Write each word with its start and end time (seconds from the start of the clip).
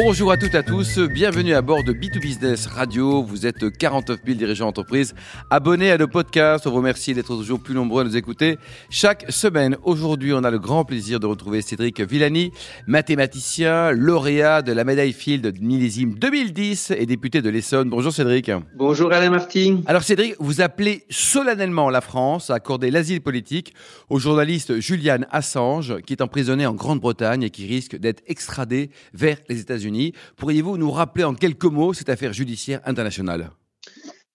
Bonjour 0.00 0.30
à 0.30 0.36
toutes 0.36 0.54
et 0.54 0.58
à 0.58 0.62
tous, 0.62 1.00
bienvenue 1.00 1.54
à 1.54 1.60
bord 1.60 1.82
de 1.82 1.92
B2 1.92 2.20
Business 2.20 2.66
Radio. 2.66 3.20
Vous 3.20 3.46
êtes 3.46 3.68
49 3.76 4.20
000 4.24 4.38
dirigeants 4.38 4.66
d'entreprise 4.66 5.12
abonnés 5.50 5.90
à 5.90 5.98
nos 5.98 6.06
podcasts. 6.06 6.68
On 6.68 6.70
vous 6.70 6.76
remercie 6.76 7.14
d'être 7.14 7.26
toujours 7.26 7.58
plus 7.58 7.74
nombreux 7.74 8.02
à 8.02 8.04
nous 8.04 8.16
écouter 8.16 8.58
chaque 8.90 9.24
semaine. 9.28 9.76
Aujourd'hui, 9.82 10.32
on 10.32 10.44
a 10.44 10.52
le 10.52 10.60
grand 10.60 10.84
plaisir 10.84 11.18
de 11.18 11.26
retrouver 11.26 11.62
Cédric 11.62 12.00
Villani, 12.00 12.52
mathématicien, 12.86 13.90
lauréat 13.90 14.62
de 14.62 14.70
la 14.70 14.84
médaille 14.84 15.12
Field 15.12 15.60
millésime 15.60 16.14
2010 16.14 16.92
et 16.96 17.04
député 17.04 17.42
de 17.42 17.50
l'Essonne. 17.50 17.90
Bonjour 17.90 18.12
Cédric. 18.12 18.52
Bonjour 18.76 19.12
Alain 19.12 19.30
Martin. 19.30 19.80
Alors 19.86 20.04
Cédric, 20.04 20.36
vous 20.38 20.60
appelez 20.60 21.06
solennellement 21.10 21.90
la 21.90 22.02
France 22.02 22.50
à 22.50 22.54
accorder 22.54 22.92
l'asile 22.92 23.20
politique 23.20 23.74
au 24.10 24.20
journaliste 24.20 24.78
Julian 24.78 25.22
Assange, 25.32 25.96
qui 26.06 26.12
est 26.12 26.22
emprisonné 26.22 26.66
en 26.66 26.74
Grande-Bretagne 26.74 27.42
et 27.42 27.50
qui 27.50 27.66
risque 27.66 27.96
d'être 27.96 28.22
extradé 28.28 28.90
vers 29.12 29.38
les 29.48 29.58
États-Unis. 29.60 29.87
Pourriez-vous 30.36 30.76
nous 30.76 30.90
rappeler 30.90 31.24
en 31.24 31.34
quelques 31.34 31.64
mots 31.64 31.92
cette 31.92 32.08
affaire 32.08 32.32
judiciaire 32.32 32.80
internationale? 32.84 33.50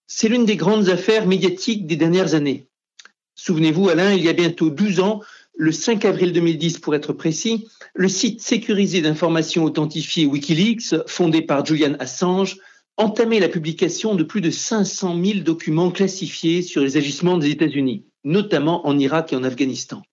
C'est 0.08 0.30
l'une 0.30 0.46
des 0.46 0.56
grandes 0.56 0.90
affaires 0.90 1.26
médiatiques 1.26 1.88
des 1.88 1.96
dernières 1.96 2.36
années. 2.36 2.68
Souvenez-vous, 3.36 3.90
Alain, 3.90 4.14
il 4.14 4.24
y 4.24 4.30
a 4.30 4.34
bientôt 4.34 4.70
12 4.70 5.00
ans, 5.00 5.22
le 5.56 5.72
5 5.72 6.06
avril 6.06 6.34
2010 6.34 6.80
pour 6.80 6.96
être 6.96 7.14
précis, 7.14 7.68
le 7.94 8.08
site 8.08 8.42
sécurisé 8.42 9.02
d'informations 9.02 9.64
authentifiées 9.64 10.26
Wikileaks, 10.26 11.08
fondé 11.08 11.42
par 11.42 11.66
Julian 11.66 11.96
Assange, 12.00 12.58
entamait 12.98 13.40
la 13.40 13.50
publication 13.50 14.16
de 14.16 14.24
plus 14.24 14.42
de 14.42 14.52
500 14.52 15.20
000 15.24 15.40
documents 15.40 15.92
classifiés 15.92 16.62
sur 16.62 16.82
les 16.82 16.98
agissements 16.98 17.38
des 17.38 17.50
États-Unis, 17.50 18.06
notamment 18.24 18.88
en 18.88 18.98
Irak 19.00 19.34
et 19.34 19.36
en 19.36 19.44
Afghanistan. 19.44 20.04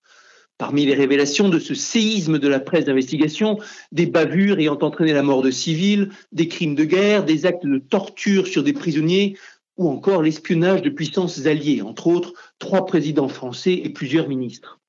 Parmi 0.61 0.85
les 0.85 0.93
révélations 0.93 1.49
de 1.49 1.57
ce 1.57 1.73
séisme 1.73 2.37
de 2.37 2.47
la 2.47 2.59
presse 2.59 2.85
d'investigation, 2.85 3.57
des 3.91 4.05
bavures 4.05 4.59
ayant 4.59 4.77
entraîné 4.79 5.11
la 5.11 5.23
mort 5.23 5.41
de 5.41 5.49
civils, 5.49 6.11
des 6.33 6.47
crimes 6.47 6.75
de 6.75 6.83
guerre, 6.83 7.25
des 7.25 7.47
actes 7.47 7.65
de 7.65 7.79
torture 7.79 8.45
sur 8.45 8.61
des 8.61 8.71
prisonniers, 8.71 9.35
ou 9.77 9.89
encore 9.89 10.21
l'espionnage 10.21 10.83
de 10.83 10.91
puissances 10.91 11.47
alliées, 11.47 11.81
entre 11.81 12.05
autres 12.05 12.35
trois 12.59 12.85
présidents 12.85 13.27
français 13.27 13.73
et 13.73 13.89
plusieurs 13.89 14.29
ministres. 14.29 14.79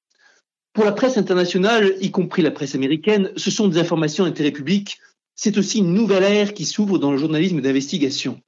Pour 0.74 0.84
la 0.84 0.92
presse 0.92 1.16
internationale, 1.16 1.94
y 2.02 2.10
compris 2.10 2.42
la 2.42 2.50
presse 2.50 2.75
américaine, 2.75 3.32
ce 3.36 3.50
sont 3.50 3.69
des 3.69 3.78
informations 3.78 4.25
d'intérêt 4.25 4.52
public. 4.52 4.98
C'est 5.36 5.56
aussi 5.56 5.78
une 5.78 5.94
nouvelle 5.94 6.25
ère 6.25 6.52
qui 6.52 6.66
s'ouvre 6.66 6.98
dans 6.98 7.12
le 7.12 7.16
journalisme 7.16 7.62
d'investigation. 7.62 8.42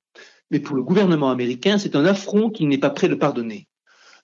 Mais 0.50 0.60
pour 0.60 0.77
le 0.77 0.82
gouvernement 0.82 1.30
américain, 1.30 1.78
c'est 1.78 1.96
un 1.96 2.04
affront 2.04 2.50
qu'il 2.50 2.68
n'est 2.68 2.77
pas 2.77 2.90
prêt 2.90 3.08
de 3.08 3.14
pardonner. 3.14 3.66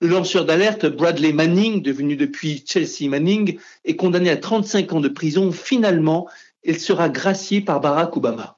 Le 0.02 0.08
lanceur 0.08 0.46
d'alerte 0.46 0.86
Bradley 0.86 1.34
Manning, 1.34 1.82
devenu 1.82 2.16
depuis 2.16 2.64
Chelsea 2.66 3.06
Manning, 3.06 3.58
est 3.84 3.96
condamné 3.96 4.30
à 4.30 4.38
35 4.38 4.94
ans 4.94 5.00
de 5.00 5.10
prison. 5.10 5.52
Finalement, 5.52 6.26
il 6.64 6.80
sera 6.80 7.10
gracié 7.10 7.60
par 7.60 7.82
Barack 7.82 8.16
Obama. 8.16 8.56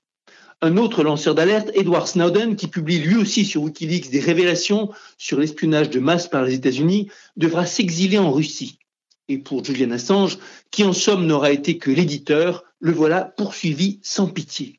Un 0.61 0.77
autre 0.77 1.03
lanceur 1.03 1.35
d'alerte, 1.35 1.73
Edward 1.75 2.07
Snowden, 2.07 2.55
qui 2.55 2.69
publie 2.69 3.01
lui 3.01 3.17
aussi 3.17 3.45
sur 3.45 3.63
Wikileaks 3.63 4.11
des 4.11 4.21
révélations 4.21 4.91
sur 5.19 5.41
l'espionnage 5.41 5.91
de 5.91 5.99
masse 5.99 6.29
par 6.29 6.45
les 6.45 6.55
États-Unis, 6.55 7.11
devra 7.37 7.67
s'exiler 7.67 8.19
en 8.19 8.31
Russie. 8.31 8.79
Et 9.27 9.39
pour 9.39 9.65
Julian 9.65 9.91
Assange, 9.91 10.39
qui 10.71 10.85
en 10.85 10.93
somme 10.93 11.27
n'aura 11.27 11.51
été 11.51 11.77
que 11.77 11.91
l'éditeur, 11.91 12.63
le 12.79 12.93
voilà 12.93 13.25
poursuivi 13.25 13.99
sans 14.05 14.29
pitié. 14.29 14.79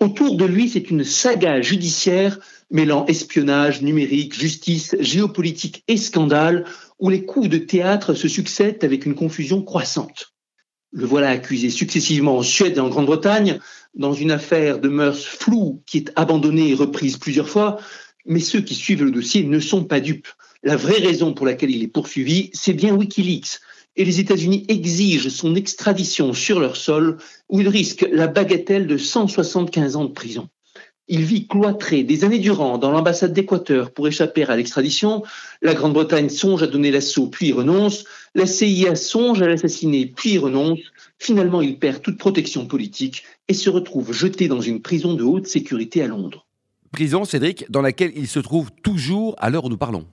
Autour 0.00 0.36
de 0.36 0.44
lui, 0.44 0.68
c'est 0.68 0.90
une 0.90 1.04
saga 1.04 1.60
judiciaire 1.62 2.38
mêlant 2.70 3.06
espionnage, 3.06 3.82
numérique, 3.82 4.38
justice, 4.38 4.94
géopolitique 5.00 5.84
et 5.88 5.96
scandale, 5.96 6.64
où 6.98 7.08
les 7.08 7.24
coups 7.24 7.48
de 7.48 7.58
théâtre 7.58 8.14
se 8.14 8.28
succèdent 8.28 8.84
avec 8.84 9.06
une 9.06 9.14
confusion 9.14 9.62
croissante. 9.62 10.34
Le 10.92 11.06
voilà 11.06 11.30
accusé 11.30 11.70
successivement 11.70 12.38
en 12.38 12.42
Suède 12.42 12.76
et 12.76 12.80
en 12.80 12.88
Grande-Bretagne, 12.88 13.58
dans 13.94 14.12
une 14.12 14.30
affaire 14.30 14.80
de 14.80 14.88
mœurs 14.88 15.24
floues 15.24 15.82
qui 15.86 15.98
est 15.98 16.12
abandonnée 16.16 16.70
et 16.70 16.74
reprise 16.74 17.16
plusieurs 17.16 17.48
fois, 17.48 17.78
mais 18.26 18.40
ceux 18.40 18.60
qui 18.60 18.74
suivent 18.74 19.04
le 19.04 19.10
dossier 19.10 19.44
ne 19.44 19.60
sont 19.60 19.84
pas 19.84 20.00
dupes. 20.00 20.28
La 20.62 20.76
vraie 20.76 20.98
raison 20.98 21.32
pour 21.32 21.46
laquelle 21.46 21.70
il 21.70 21.82
est 21.82 21.88
poursuivi, 21.88 22.50
c'est 22.52 22.72
bien 22.72 22.94
Wikileaks, 22.94 23.60
et 23.96 24.04
les 24.04 24.20
États-Unis 24.20 24.64
exigent 24.68 25.28
son 25.28 25.54
extradition 25.54 26.32
sur 26.32 26.60
leur 26.60 26.76
sol, 26.76 27.16
où 27.48 27.60
il 27.60 27.68
risque 27.68 28.06
la 28.12 28.26
bagatelle 28.26 28.86
de 28.86 28.96
175 28.96 29.96
ans 29.96 30.04
de 30.04 30.12
prison. 30.12 30.48
Il 31.08 31.22
vit 31.22 31.46
cloîtré 31.46 32.02
des 32.02 32.24
années 32.24 32.40
durant 32.40 32.78
dans 32.78 32.90
l'ambassade 32.90 33.32
d'Équateur 33.32 33.92
pour 33.92 34.08
échapper 34.08 34.42
à 34.42 34.56
l'extradition. 34.56 35.22
La 35.62 35.72
Grande-Bretagne 35.72 36.28
songe 36.28 36.64
à 36.64 36.66
donner 36.66 36.90
l'assaut 36.90 37.28
puis 37.28 37.52
renonce. 37.52 38.04
La 38.34 38.44
CIA 38.44 38.96
songe 38.96 39.40
à 39.40 39.46
l'assassiner 39.46 40.06
puis 40.06 40.36
renonce. 40.38 40.80
Finalement, 41.20 41.62
il 41.62 41.78
perd 41.78 42.02
toute 42.02 42.18
protection 42.18 42.66
politique 42.66 43.22
et 43.46 43.54
se 43.54 43.70
retrouve 43.70 44.12
jeté 44.12 44.48
dans 44.48 44.60
une 44.60 44.82
prison 44.82 45.14
de 45.14 45.22
haute 45.22 45.46
sécurité 45.46 46.02
à 46.02 46.08
Londres. 46.08 46.44
Prison, 46.90 47.24
Cédric, 47.24 47.70
dans 47.70 47.82
laquelle 47.82 48.12
il 48.16 48.26
se 48.26 48.40
trouve 48.40 48.70
toujours 48.82 49.36
à 49.38 49.48
l'heure 49.48 49.66
où 49.66 49.68
nous 49.68 49.78
parlons. 49.78 50.06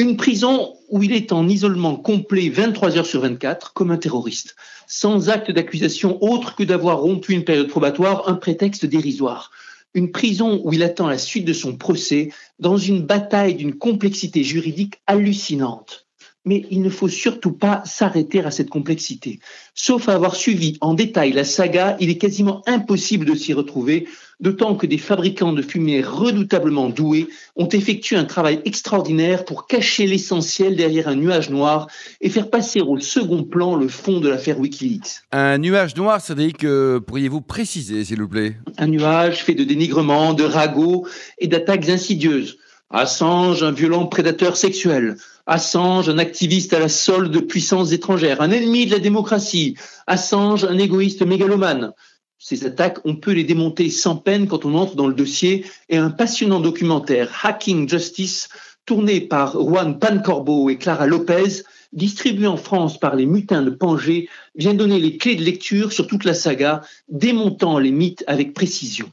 Une 0.00 0.16
prison 0.16 0.76
où 0.90 1.02
il 1.02 1.12
est 1.12 1.32
en 1.32 1.48
isolement 1.48 1.96
complet 1.96 2.48
23 2.48 2.98
heures 2.98 3.06
sur 3.06 3.20
24 3.20 3.72
comme 3.72 3.90
un 3.90 3.96
terroriste, 3.96 4.54
sans 4.86 5.28
acte 5.28 5.50
d'accusation 5.50 6.22
autre 6.22 6.54
que 6.54 6.62
d'avoir 6.62 7.00
rompu 7.00 7.32
une 7.32 7.42
période 7.42 7.66
probatoire, 7.66 8.28
un 8.28 8.34
prétexte 8.34 8.86
dérisoire. 8.86 9.50
Une 9.94 10.12
prison 10.12 10.60
où 10.62 10.72
il 10.72 10.84
attend 10.84 11.08
la 11.08 11.18
suite 11.18 11.44
de 11.44 11.52
son 11.52 11.76
procès 11.76 12.30
dans 12.60 12.76
une 12.76 13.02
bataille 13.02 13.56
d'une 13.56 13.76
complexité 13.76 14.44
juridique 14.44 15.00
hallucinante 15.08 16.07
mais 16.48 16.64
il 16.70 16.80
ne 16.80 16.88
faut 16.88 17.08
surtout 17.08 17.52
pas 17.52 17.82
s'arrêter 17.84 18.40
à 18.40 18.50
cette 18.50 18.70
complexité. 18.70 19.38
Sauf 19.74 20.08
à 20.08 20.14
avoir 20.14 20.34
suivi 20.34 20.78
en 20.80 20.94
détail 20.94 21.32
la 21.32 21.44
saga, 21.44 21.96
il 22.00 22.08
est 22.08 22.16
quasiment 22.16 22.62
impossible 22.66 23.26
de 23.26 23.34
s'y 23.34 23.52
retrouver, 23.52 24.08
d'autant 24.40 24.74
que 24.74 24.86
des 24.86 24.96
fabricants 24.96 25.52
de 25.52 25.60
fumée 25.60 26.00
redoutablement 26.00 26.88
doués 26.88 27.28
ont 27.56 27.68
effectué 27.68 28.16
un 28.16 28.24
travail 28.24 28.62
extraordinaire 28.64 29.44
pour 29.44 29.66
cacher 29.66 30.06
l'essentiel 30.06 30.74
derrière 30.74 31.08
un 31.08 31.16
nuage 31.16 31.50
noir 31.50 31.86
et 32.22 32.30
faire 32.30 32.48
passer 32.48 32.80
au 32.80 32.98
second 32.98 33.44
plan 33.44 33.76
le 33.76 33.88
fond 33.88 34.18
de 34.18 34.30
l'affaire 34.30 34.58
Wikileaks. 34.58 35.20
Un 35.32 35.58
nuage 35.58 35.96
noir, 35.96 36.18
Cédric, 36.22 36.58
que 36.58 36.98
pourriez-vous 37.06 37.42
préciser, 37.42 38.04
s'il 38.06 38.22
vous 38.22 38.28
plaît? 38.28 38.56
Un 38.78 38.86
nuage 38.86 39.44
fait 39.44 39.54
de 39.54 39.64
dénigrement, 39.64 40.32
de 40.32 40.44
ragots 40.44 41.06
et 41.38 41.46
d'attaques 41.46 41.90
insidieuses. 41.90 42.56
Assange, 42.90 43.62
un 43.62 43.72
violent 43.72 44.06
prédateur 44.06 44.56
sexuel. 44.56 45.16
Assange, 45.48 46.10
un 46.10 46.18
activiste 46.18 46.74
à 46.74 46.78
la 46.78 46.90
solde 46.90 47.32
de 47.32 47.40
puissances 47.40 47.92
étrangères, 47.92 48.42
un 48.42 48.50
ennemi 48.50 48.84
de 48.84 48.90
la 48.90 48.98
démocratie. 48.98 49.76
Assange, 50.06 50.64
un 50.64 50.76
égoïste 50.76 51.22
mégalomane. 51.22 51.92
Ces 52.38 52.66
attaques, 52.66 52.98
on 53.06 53.16
peut 53.16 53.32
les 53.32 53.44
démonter 53.44 53.88
sans 53.88 54.16
peine 54.16 54.46
quand 54.46 54.66
on 54.66 54.74
entre 54.74 54.94
dans 54.94 55.06
le 55.06 55.14
dossier 55.14 55.64
et 55.88 55.96
un 55.96 56.10
passionnant 56.10 56.60
documentaire, 56.60 57.30
Hacking 57.42 57.88
Justice, 57.88 58.50
tourné 58.84 59.22
par 59.22 59.58
Juan 59.58 59.98
Pancorbo 59.98 60.68
et 60.68 60.76
Clara 60.76 61.06
Lopez, 61.06 61.62
distribué 61.94 62.46
en 62.46 62.58
France 62.58 63.00
par 63.00 63.16
les 63.16 63.24
mutins 63.24 63.62
de 63.62 63.70
Pangée, 63.70 64.28
vient 64.54 64.74
donner 64.74 65.00
les 65.00 65.16
clés 65.16 65.36
de 65.36 65.44
lecture 65.44 65.92
sur 65.92 66.06
toute 66.06 66.24
la 66.24 66.34
saga, 66.34 66.82
démontant 67.08 67.78
les 67.78 67.90
mythes 67.90 68.22
avec 68.26 68.52
précision 68.52 69.10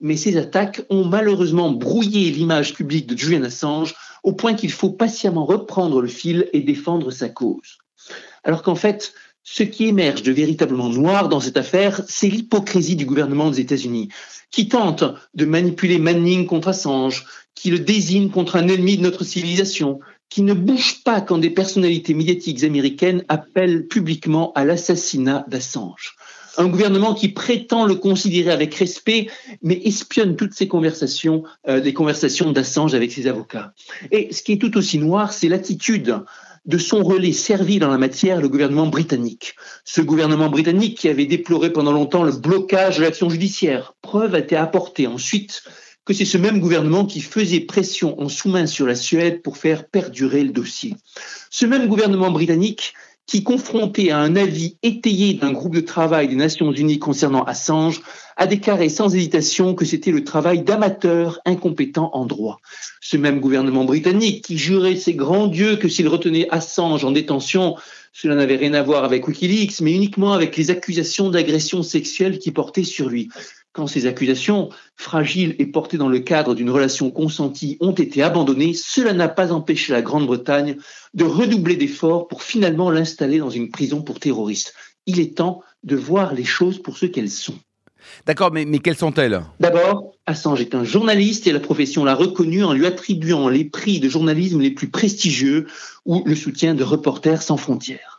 mais 0.00 0.16
ces 0.16 0.36
attaques 0.36 0.82
ont 0.90 1.04
malheureusement 1.04 1.70
brouillé 1.70 2.30
l'image 2.30 2.74
publique 2.74 3.06
de 3.06 3.16
Julian 3.16 3.44
Assange 3.44 3.94
au 4.22 4.32
point 4.32 4.54
qu'il 4.54 4.72
faut 4.72 4.90
patiemment 4.90 5.44
reprendre 5.44 6.00
le 6.00 6.08
fil 6.08 6.48
et 6.52 6.60
défendre 6.60 7.10
sa 7.10 7.28
cause. 7.28 7.78
Alors 8.44 8.62
qu'en 8.62 8.74
fait, 8.74 9.14
ce 9.44 9.62
qui 9.62 9.86
émerge 9.86 10.22
de 10.22 10.32
véritablement 10.32 10.88
noir 10.88 11.28
dans 11.28 11.40
cette 11.40 11.56
affaire, 11.56 12.02
c'est 12.08 12.28
l'hypocrisie 12.28 12.96
du 12.96 13.06
gouvernement 13.06 13.50
des 13.50 13.60
États-Unis, 13.60 14.08
qui 14.50 14.68
tente 14.68 15.04
de 15.34 15.44
manipuler 15.44 15.98
Manning 15.98 16.46
contre 16.46 16.68
Assange, 16.68 17.26
qui 17.54 17.70
le 17.70 17.80
désigne 17.80 18.30
contre 18.30 18.56
un 18.56 18.68
ennemi 18.68 18.96
de 18.96 19.02
notre 19.02 19.24
civilisation, 19.24 20.00
qui 20.28 20.42
ne 20.42 20.54
bouge 20.54 21.02
pas 21.04 21.20
quand 21.20 21.38
des 21.38 21.50
personnalités 21.50 22.14
médiatiques 22.14 22.64
américaines 22.64 23.24
appellent 23.28 23.86
publiquement 23.86 24.52
à 24.54 24.64
l'assassinat 24.64 25.44
d'Assange 25.48 26.16
un 26.56 26.68
gouvernement 26.68 27.14
qui 27.14 27.28
prétend 27.28 27.86
le 27.86 27.94
considérer 27.94 28.50
avec 28.50 28.74
respect, 28.74 29.28
mais 29.62 29.80
espionne 29.84 30.36
toutes 30.36 30.54
ces 30.54 30.68
conversations, 30.68 31.44
euh, 31.68 31.80
des 31.80 31.92
conversations 31.92 32.52
d'Assange 32.52 32.94
avec 32.94 33.12
ses 33.12 33.26
avocats. 33.26 33.72
Et 34.10 34.32
ce 34.32 34.42
qui 34.42 34.52
est 34.52 34.58
tout 34.58 34.76
aussi 34.76 34.98
noir, 34.98 35.32
c'est 35.32 35.48
l'attitude 35.48 36.22
de 36.64 36.78
son 36.78 37.02
relais 37.02 37.32
servi 37.32 37.78
dans 37.78 37.90
la 37.90 37.98
matière, 37.98 38.40
le 38.40 38.48
gouvernement 38.48 38.86
britannique. 38.86 39.56
Ce 39.84 40.00
gouvernement 40.00 40.48
britannique 40.48 40.98
qui 40.98 41.08
avait 41.08 41.26
déploré 41.26 41.72
pendant 41.72 41.92
longtemps 41.92 42.22
le 42.22 42.32
blocage 42.32 42.98
de 42.98 43.02
l'action 43.02 43.28
judiciaire. 43.28 43.94
Preuve 44.00 44.34
a 44.34 44.38
été 44.38 44.54
apportée 44.54 45.06
ensuite 45.06 45.64
que 46.04 46.14
c'est 46.14 46.24
ce 46.24 46.38
même 46.38 46.60
gouvernement 46.60 47.04
qui 47.04 47.20
faisait 47.20 47.60
pression 47.60 48.20
en 48.20 48.28
sous-main 48.28 48.66
sur 48.66 48.86
la 48.86 48.94
Suède 48.94 49.42
pour 49.42 49.56
faire 49.56 49.86
perdurer 49.86 50.42
le 50.42 50.50
dossier. 50.50 50.96
Ce 51.50 51.64
même 51.64 51.86
gouvernement 51.86 52.30
britannique 52.30 52.94
qui, 53.26 53.42
confronté 53.44 54.10
à 54.10 54.18
un 54.18 54.36
avis 54.36 54.76
étayé 54.82 55.34
d'un 55.34 55.52
groupe 55.52 55.74
de 55.74 55.80
travail 55.80 56.28
des 56.28 56.34
Nations 56.34 56.72
Unies 56.72 56.98
concernant 56.98 57.44
Assange, 57.44 58.02
a 58.36 58.46
déclaré 58.46 58.88
sans 58.88 59.14
hésitation 59.14 59.74
que 59.74 59.84
c'était 59.84 60.10
le 60.10 60.24
travail 60.24 60.62
d'amateurs 60.62 61.40
incompétents 61.44 62.10
en 62.14 62.26
droit. 62.26 62.58
Ce 63.00 63.16
même 63.16 63.40
gouvernement 63.40 63.84
britannique 63.84 64.44
qui 64.44 64.58
jurait 64.58 64.96
ses 64.96 65.14
grands 65.14 65.46
dieux 65.46 65.76
que 65.76 65.88
s'il 65.88 66.08
retenait 66.08 66.48
Assange 66.50 67.04
en 67.04 67.12
détention, 67.12 67.76
cela 68.12 68.34
n'avait 68.34 68.56
rien 68.56 68.74
à 68.74 68.82
voir 68.82 69.04
avec 69.04 69.26
Wikileaks, 69.26 69.80
mais 69.80 69.94
uniquement 69.94 70.32
avec 70.32 70.56
les 70.56 70.70
accusations 70.70 71.30
d'agression 71.30 71.82
sexuelle 71.82 72.38
qui 72.38 72.50
portaient 72.50 72.84
sur 72.84 73.08
lui. 73.08 73.28
Quand 73.72 73.86
ces 73.86 74.06
accusations, 74.06 74.68
fragiles 74.96 75.56
et 75.58 75.64
portées 75.64 75.96
dans 75.96 76.08
le 76.08 76.18
cadre 76.18 76.54
d'une 76.54 76.68
relation 76.68 77.10
consentie, 77.10 77.78
ont 77.80 77.92
été 77.92 78.22
abandonnées, 78.22 78.74
cela 78.74 79.14
n'a 79.14 79.28
pas 79.28 79.50
empêché 79.50 79.94
la 79.94 80.02
Grande-Bretagne 80.02 80.76
de 81.14 81.24
redoubler 81.24 81.76
d'efforts 81.76 82.28
pour 82.28 82.42
finalement 82.42 82.90
l'installer 82.90 83.38
dans 83.38 83.48
une 83.48 83.70
prison 83.70 84.02
pour 84.02 84.20
terroristes. 84.20 84.74
Il 85.06 85.20
est 85.20 85.38
temps 85.38 85.62
de 85.84 85.96
voir 85.96 86.34
les 86.34 86.44
choses 86.44 86.82
pour 86.82 86.98
ce 86.98 87.06
qu'elles 87.06 87.30
sont. 87.30 87.58
D'accord, 88.26 88.52
mais, 88.52 88.66
mais 88.66 88.78
quelles 88.78 88.96
sont-elles? 88.96 89.40
D'abord, 89.58 90.12
Assange 90.26 90.60
est 90.60 90.74
un 90.74 90.84
journaliste 90.84 91.46
et 91.46 91.52
la 91.52 91.60
profession 91.60 92.04
l'a 92.04 92.14
reconnu 92.14 92.62
en 92.64 92.74
lui 92.74 92.84
attribuant 92.84 93.48
les 93.48 93.64
prix 93.64 94.00
de 94.00 94.08
journalisme 94.08 94.60
les 94.60 94.70
plus 94.70 94.90
prestigieux 94.90 95.66
ou 96.04 96.22
le 96.26 96.34
soutien 96.34 96.74
de 96.74 96.84
Reporters 96.84 97.42
sans 97.42 97.56
frontières. 97.56 98.11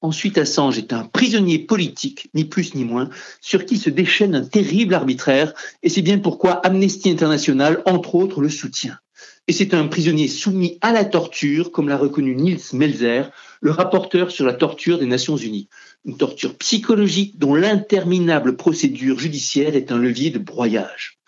Ensuite, 0.00 0.38
Assange 0.38 0.78
est 0.78 0.92
un 0.92 1.04
prisonnier 1.04 1.58
politique, 1.58 2.30
ni 2.34 2.44
plus 2.44 2.74
ni 2.74 2.84
moins, 2.84 3.10
sur 3.40 3.66
qui 3.66 3.76
se 3.76 3.90
déchaîne 3.90 4.34
un 4.34 4.44
terrible 4.44 4.94
arbitraire, 4.94 5.52
et 5.82 5.88
c'est 5.88 6.02
bien 6.02 6.18
pourquoi 6.18 6.52
Amnesty 6.66 7.10
International, 7.10 7.82
entre 7.86 8.14
autres, 8.14 8.40
le 8.40 8.48
soutient. 8.48 8.98
Et 9.46 9.52
c'est 9.52 9.74
un 9.74 9.88
prisonnier 9.88 10.28
soumis 10.28 10.78
à 10.80 10.92
la 10.92 11.04
torture, 11.04 11.72
comme 11.72 11.88
l'a 11.88 11.96
reconnu 11.96 12.34
Niels 12.34 12.60
Melzer, 12.72 13.30
le 13.60 13.70
rapporteur 13.70 14.30
sur 14.30 14.46
la 14.46 14.54
torture 14.54 14.98
des 14.98 15.06
Nations 15.06 15.36
Unies. 15.36 15.68
Une 16.04 16.16
torture 16.16 16.56
psychologique 16.56 17.38
dont 17.38 17.54
l'interminable 17.54 18.56
procédure 18.56 19.18
judiciaire 19.18 19.74
est 19.74 19.92
un 19.92 19.98
levier 19.98 20.30
de 20.30 20.38
broyage. 20.38 21.18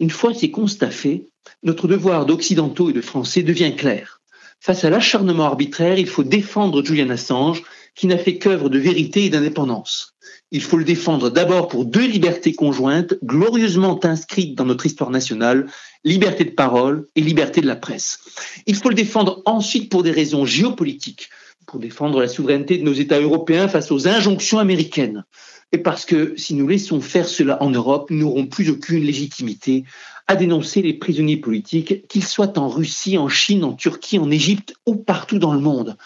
Une 0.00 0.10
fois 0.10 0.34
ces 0.34 0.50
constats 0.50 0.90
faits, 0.90 1.26
notre 1.62 1.88
devoir 1.88 2.26
d'occidentaux 2.26 2.90
et 2.90 2.92
de 2.92 3.00
Français 3.00 3.42
devient 3.42 3.74
clair. 3.74 4.17
Face 4.60 4.84
à 4.84 4.90
l'acharnement 4.90 5.44
arbitraire, 5.44 5.98
il 5.98 6.08
faut 6.08 6.24
défendre 6.24 6.84
Julian 6.84 7.10
Assange 7.10 7.62
qui 7.94 8.06
n'a 8.06 8.18
fait 8.18 8.38
qu'œuvre 8.38 8.68
de 8.68 8.78
vérité 8.78 9.24
et 9.24 9.30
d'indépendance. 9.30 10.14
Il 10.50 10.62
faut 10.62 10.76
le 10.76 10.84
défendre 10.84 11.30
d'abord 11.30 11.68
pour 11.68 11.84
deux 11.84 12.06
libertés 12.06 12.54
conjointes 12.54 13.14
glorieusement 13.22 14.02
inscrites 14.04 14.56
dans 14.56 14.64
notre 14.64 14.86
histoire 14.86 15.10
nationale, 15.10 15.66
liberté 16.04 16.44
de 16.44 16.50
parole 16.50 17.06
et 17.16 17.20
liberté 17.20 17.60
de 17.60 17.66
la 17.66 17.76
presse. 17.76 18.20
Il 18.66 18.74
faut 18.74 18.88
le 18.88 18.94
défendre 18.94 19.42
ensuite 19.46 19.90
pour 19.90 20.02
des 20.02 20.10
raisons 20.10 20.44
géopolitiques, 20.44 21.28
pour 21.66 21.78
défendre 21.80 22.20
la 22.20 22.28
souveraineté 22.28 22.78
de 22.78 22.84
nos 22.84 22.94
États 22.94 23.20
européens 23.20 23.68
face 23.68 23.92
aux 23.92 24.08
injonctions 24.08 24.58
américaines. 24.58 25.24
Et 25.72 25.78
parce 25.78 26.06
que 26.06 26.34
si 26.36 26.54
nous 26.54 26.66
laissons 26.66 27.00
faire 27.00 27.28
cela 27.28 27.62
en 27.62 27.70
Europe, 27.70 28.10
nous 28.10 28.20
n'aurons 28.20 28.46
plus 28.46 28.70
aucune 28.70 29.04
légitimité 29.04 29.84
à 30.26 30.36
dénoncer 30.36 30.82
les 30.82 30.94
prisonniers 30.94 31.36
politiques, 31.36 32.06
qu'ils 32.08 32.24
soient 32.24 32.58
en 32.58 32.68
Russie, 32.68 33.18
en 33.18 33.28
Chine, 33.28 33.64
en 33.64 33.74
Turquie, 33.74 34.18
en 34.18 34.30
Égypte 34.30 34.74
ou 34.86 34.96
partout 34.96 35.38
dans 35.38 35.52
le 35.52 35.60
monde. 35.60 35.96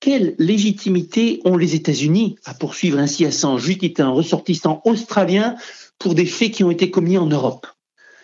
Quelle 0.00 0.34
légitimité 0.38 1.40
ont 1.44 1.56
les 1.56 1.74
États-Unis 1.74 2.36
à 2.44 2.54
poursuivre 2.54 2.98
ainsi 2.98 3.24
Assange, 3.24 3.66
lui 3.66 3.78
qui 3.78 3.86
était 3.86 4.02
un 4.02 4.10
ressortissant 4.10 4.82
australien 4.84 5.56
pour 5.98 6.14
des 6.14 6.26
faits 6.26 6.52
qui 6.52 6.64
ont 6.64 6.70
été 6.70 6.90
commis 6.90 7.16
en 7.16 7.26
Europe? 7.26 7.66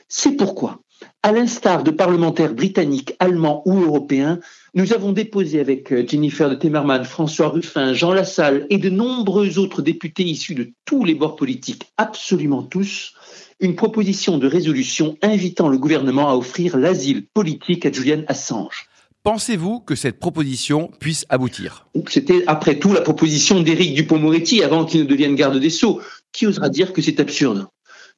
C'est 0.09 0.33
pourquoi, 0.33 0.81
à 1.23 1.33
l'instar 1.33 1.83
de 1.83 1.91
parlementaires 1.91 2.55
britanniques, 2.55 3.15
allemands 3.19 3.63
ou 3.67 3.83
européens, 3.83 4.41
nous 4.75 4.93
avons 4.93 5.13
déposé 5.13 5.61
avec 5.61 5.93
euh, 5.93 6.07
Jennifer 6.07 6.49
de 6.49 6.55
Temerman, 6.55 7.05
François 7.05 7.49
Ruffin, 7.49 7.93
Jean 7.93 8.13
Lassalle 8.13 8.67
et 8.71 8.79
de 8.79 8.91
nombreux 8.91 9.59
autres 9.59 9.83
députés 9.83 10.25
issus 10.25 10.55
de 10.55 10.71
tous 10.85 11.05
les 11.05 11.15
bords 11.15 11.37
politiques, 11.37 11.85
absolument 11.97 12.63
tous, 12.63 13.15
une 13.61 13.77
proposition 13.77 14.39
de 14.39 14.47
résolution 14.47 15.17
invitant 15.23 15.69
le 15.69 15.79
gouvernement 15.79 16.31
à 16.31 16.35
offrir 16.35 16.77
l'asile 16.77 17.27
politique 17.35 17.85
à 17.85 17.93
Julian 17.93 18.23
Assange. 18.27 18.89
Pensez-vous 19.23 19.81
que 19.81 19.95
cette 19.95 20.19
proposition 20.19 20.91
puisse 20.99 21.27
aboutir? 21.29 21.87
C'était 22.09 22.43
après 22.47 22.79
tout 22.79 22.95
la 22.95 23.03
proposition 23.03 23.61
d'Éric 23.61 23.95
Dupont-Moretti 23.95 24.63
avant 24.63 24.87
qu'il 24.87 25.01
ne 25.01 25.07
devienne 25.07 25.35
garde 25.35 25.59
des 25.59 25.69
Sceaux? 25.69 26.01
Qui 26.33 26.47
osera 26.47 26.71
dire 26.71 26.95
que 26.95 27.03
c'est 27.03 27.21
absurde? 27.21 27.67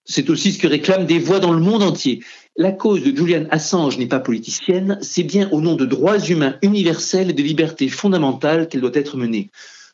C'est 0.05 0.31
aussi 0.31 0.53
ce 0.53 0.59
que 0.59 0.69
réclament 0.69 1.07
des 1.07 1.19
voix 1.19 1.41
dans 1.41 1.53
le 1.53 1.61
monde 1.61 1.83
entier. 1.83 2.23
La 2.57 2.71
cause 2.71 3.03
de 3.03 3.17
Julian 3.17 3.47
Assange 3.51 3.97
n'est 3.97 4.07
pas 4.07 4.21
politicienne, 4.21 4.99
c'est 5.01 5.23
bien 5.23 5.49
au 5.53 5.63
nom 5.63 5.75
de 5.75 5.87
droits 5.87 6.19
humains 6.19 6.59
universels 6.61 7.31
et 7.31 7.33
de 7.33 7.43
libertés 7.43 7.89
fondamentales 7.89 8.69
qu'elle 8.69 8.83
doit 8.83 8.91
être 8.93 9.17
menée. 9.17 9.51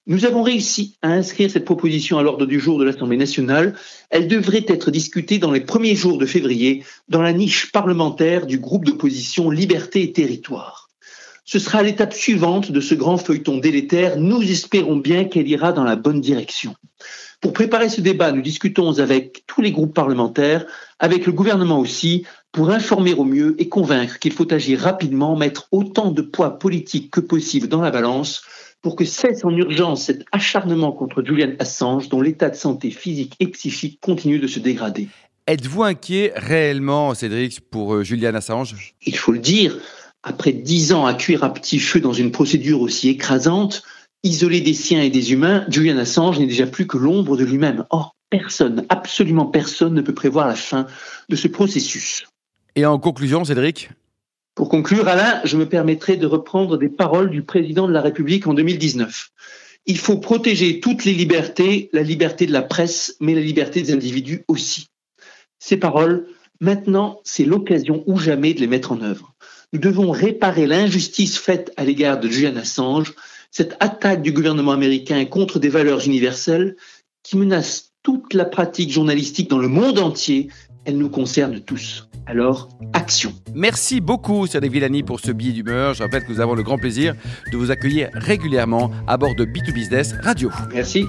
Nous 0.08 0.24
avons 0.24 0.42
réussi 0.42 0.96
à 1.00 1.10
inscrire 1.10 1.52
cette 1.52 1.64
proposition 1.64 2.18
à 2.18 2.24
l'ordre 2.24 2.46
du 2.46 2.58
jour 2.58 2.76
de 2.80 2.84
l'Assemblée 2.84 3.16
nationale. 3.16 3.76
Elle 4.10 4.26
devrait 4.26 4.64
être 4.66 4.90
discutée 4.90 5.38
dans 5.38 5.52
les 5.52 5.60
premiers 5.60 5.94
jours 5.94 6.18
de 6.18 6.26
février 6.26 6.82
dans 7.08 7.22
la 7.22 7.32
niche 7.32 7.70
parlementaire 7.70 8.44
du 8.44 8.58
groupe 8.58 8.86
d'opposition 8.86 9.50
Liberté 9.50 10.02
et 10.02 10.12
Territoire. 10.12 10.88
Ce 11.44 11.60
sera 11.60 11.84
l'étape 11.84 12.12
suivante 12.12 12.72
de 12.72 12.80
ce 12.80 12.96
grand 12.96 13.18
feuilleton 13.18 13.58
délétère. 13.58 14.18
Nous 14.18 14.42
espérons 14.42 14.96
bien 14.96 15.26
qu'elle 15.26 15.48
ira 15.48 15.72
dans 15.72 15.84
la 15.84 15.94
bonne 15.94 16.20
direction. 16.20 16.74
Pour 17.40 17.52
préparer 17.52 17.88
ce 17.88 18.00
débat, 18.00 18.32
nous 18.32 18.42
discutons 18.42 18.98
avec 18.98 19.44
tous 19.46 19.62
les 19.62 19.70
groupes 19.70 19.94
parlementaires, 19.94 20.66
avec 20.98 21.24
le 21.24 21.32
gouvernement 21.32 21.78
aussi, 21.78 22.24
pour 22.50 22.70
informer 22.70 23.14
au 23.14 23.24
mieux 23.24 23.54
et 23.58 23.68
convaincre 23.68 24.18
qu'il 24.18 24.32
faut 24.32 24.52
agir 24.52 24.80
rapidement, 24.80 25.36
mettre 25.36 25.68
autant 25.70 26.10
de 26.10 26.22
poids 26.22 26.58
politique 26.58 27.12
que 27.12 27.20
possible 27.20 27.68
dans 27.68 27.80
la 27.80 27.92
balance 27.92 28.42
pour 28.82 28.96
que 28.96 29.04
cesse 29.04 29.44
en 29.44 29.50
urgence 29.50 30.04
cet 30.04 30.24
acharnement 30.32 30.92
contre 30.92 31.22
Julian 31.24 31.52
Assange 31.58 32.08
dont 32.08 32.20
l'état 32.20 32.50
de 32.50 32.56
santé 32.56 32.90
physique 32.90 33.34
et 33.38 33.48
psychique 33.48 34.00
continue 34.00 34.38
de 34.38 34.46
se 34.46 34.58
dégrader. 34.58 35.08
Êtes-vous 35.46 35.82
inquiet 35.82 36.32
réellement, 36.36 37.14
Cédric, 37.14 37.60
pour 37.70 37.94
euh, 37.94 38.02
Julian 38.02 38.34
Assange? 38.34 38.94
Il 39.06 39.16
faut 39.16 39.32
le 39.32 39.38
dire, 39.38 39.78
après 40.22 40.52
dix 40.52 40.92
ans 40.92 41.06
à 41.06 41.14
cuire 41.14 41.44
à 41.44 41.52
petit 41.52 41.78
feu 41.78 42.00
dans 42.00 42.12
une 42.12 42.30
procédure 42.30 42.80
aussi 42.80 43.08
écrasante, 43.08 43.82
isolé 44.22 44.60
des 44.60 44.74
siens 44.74 45.02
et 45.02 45.10
des 45.10 45.32
humains, 45.32 45.64
Julian 45.68 45.98
Assange 45.98 46.38
n'est 46.38 46.46
déjà 46.46 46.66
plus 46.66 46.86
que 46.86 46.98
l'ombre 46.98 47.36
de 47.36 47.44
lui-même. 47.44 47.84
Or, 47.90 48.16
personne, 48.30 48.84
absolument 48.88 49.46
personne 49.46 49.94
ne 49.94 50.00
peut 50.00 50.14
prévoir 50.14 50.46
la 50.46 50.56
fin 50.56 50.86
de 51.28 51.36
ce 51.36 51.48
processus. 51.48 52.26
Et 52.76 52.84
en 52.84 52.98
conclusion, 52.98 53.44
Cédric 53.44 53.90
Pour 54.54 54.68
conclure, 54.68 55.08
Alain, 55.08 55.40
je 55.44 55.56
me 55.56 55.68
permettrai 55.68 56.16
de 56.16 56.26
reprendre 56.26 56.76
des 56.78 56.88
paroles 56.88 57.30
du 57.30 57.42
président 57.42 57.88
de 57.88 57.92
la 57.92 58.00
République 58.00 58.46
en 58.46 58.54
2019. 58.54 59.30
Il 59.86 59.98
faut 59.98 60.18
protéger 60.18 60.80
toutes 60.80 61.04
les 61.04 61.14
libertés, 61.14 61.88
la 61.92 62.02
liberté 62.02 62.46
de 62.46 62.52
la 62.52 62.62
presse, 62.62 63.16
mais 63.20 63.34
la 63.34 63.40
liberté 63.40 63.82
des 63.82 63.92
individus 63.92 64.44
aussi. 64.48 64.88
Ces 65.58 65.76
paroles, 65.76 66.26
maintenant, 66.60 67.20
c'est 67.24 67.44
l'occasion 67.44 68.04
ou 68.06 68.18
jamais 68.18 68.52
de 68.52 68.60
les 68.60 68.66
mettre 68.66 68.92
en 68.92 69.00
œuvre. 69.00 69.34
Nous 69.72 69.80
devons 69.80 70.10
réparer 70.10 70.66
l'injustice 70.66 71.38
faite 71.38 71.72
à 71.76 71.84
l'égard 71.84 72.20
de 72.20 72.28
Julian 72.28 72.56
Assange, 72.56 73.14
cette 73.50 73.76
attaque 73.80 74.22
du 74.22 74.32
gouvernement 74.32 74.72
américain 74.72 75.24
contre 75.24 75.58
des 75.58 75.68
valeurs 75.68 76.06
universelles 76.06 76.76
qui 77.22 77.36
menacent 77.36 77.92
toute 78.02 78.34
la 78.34 78.44
pratique 78.44 78.90
journalistique 78.90 79.50
dans 79.50 79.58
le 79.58 79.68
monde 79.68 79.98
entier. 79.98 80.48
Elle 80.84 80.96
nous 80.96 81.10
concerne 81.10 81.60
tous. 81.60 82.08
Alors, 82.26 82.68
action. 82.92 83.32
Merci 83.54 84.00
beaucoup, 84.00 84.46
Cédric 84.46 84.72
Villani, 84.72 85.02
pour 85.02 85.20
ce 85.20 85.32
billet 85.32 85.52
d'humeur. 85.52 85.94
Je 85.94 86.02
rappelle 86.02 86.24
que 86.24 86.32
nous 86.32 86.40
avons 86.40 86.54
le 86.54 86.62
grand 86.62 86.78
plaisir 86.78 87.14
de 87.52 87.56
vous 87.56 87.70
accueillir 87.70 88.10
régulièrement 88.14 88.90
à 89.06 89.16
bord 89.16 89.34
de 89.34 89.44
B2Business 89.44 90.14
Radio. 90.22 90.50
Merci. 90.72 91.04